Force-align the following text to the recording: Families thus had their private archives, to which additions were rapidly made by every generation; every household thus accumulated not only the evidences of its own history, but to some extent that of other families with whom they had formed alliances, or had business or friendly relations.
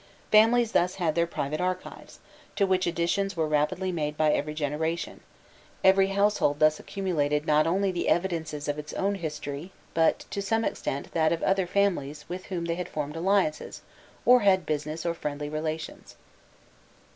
Families 0.31 0.71
thus 0.71 0.95
had 0.95 1.13
their 1.13 1.27
private 1.27 1.61
archives, 1.61 2.17
to 2.55 2.65
which 2.65 2.87
additions 2.87 3.37
were 3.37 3.45
rapidly 3.47 3.91
made 3.91 4.17
by 4.17 4.33
every 4.33 4.55
generation; 4.55 5.19
every 5.83 6.07
household 6.07 6.57
thus 6.57 6.79
accumulated 6.79 7.45
not 7.45 7.67
only 7.67 7.91
the 7.91 8.09
evidences 8.09 8.67
of 8.67 8.79
its 8.79 8.93
own 8.93 9.13
history, 9.13 9.71
but 9.93 10.25
to 10.31 10.41
some 10.41 10.65
extent 10.65 11.11
that 11.13 11.31
of 11.31 11.43
other 11.43 11.67
families 11.67 12.25
with 12.27 12.45
whom 12.47 12.65
they 12.65 12.73
had 12.73 12.89
formed 12.89 13.15
alliances, 13.15 13.83
or 14.25 14.39
had 14.39 14.65
business 14.65 15.05
or 15.05 15.13
friendly 15.13 15.49
relations. 15.49 16.15